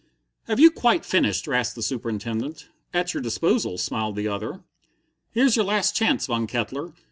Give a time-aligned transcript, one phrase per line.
[0.47, 2.69] "Have you quite finished?" rasped the Superintendent.
[2.91, 4.63] "At your disposal," smiled the other.
[5.29, 6.95] "Here's your last chance, Von Kettler.